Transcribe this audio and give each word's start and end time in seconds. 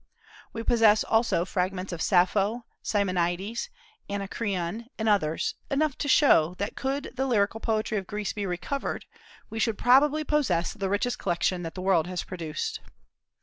We 0.51 0.63
possess 0.63 1.03
also 1.03 1.45
fragments 1.45 1.93
of 1.93 2.01
Sappho, 2.01 2.65
Simonides, 2.81 3.69
Anacreon, 4.09 4.87
and 4.97 5.07
others, 5.07 5.53
enough 5.69 5.95
to 5.99 6.07
show 6.07 6.55
that 6.57 6.75
could 6.75 7.11
the 7.13 7.27
lyrical 7.27 7.59
poetry 7.59 7.99
of 7.99 8.07
Greece 8.07 8.33
be 8.33 8.47
recovered, 8.47 9.05
we 9.51 9.59
should 9.59 9.77
probably 9.77 10.23
possess 10.23 10.73
the 10.73 10.89
richest 10.89 11.19
collection 11.19 11.61
that 11.61 11.75
the 11.75 11.83
world 11.83 12.07
has 12.07 12.23
produced. 12.23 12.79